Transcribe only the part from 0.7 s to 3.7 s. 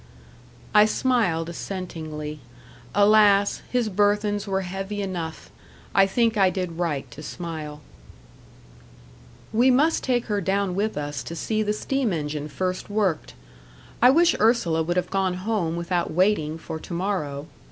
I smiled assentingly. Alas!